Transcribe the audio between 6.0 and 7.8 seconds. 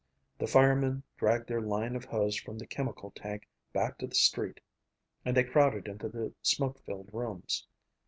the smoke filled rooms.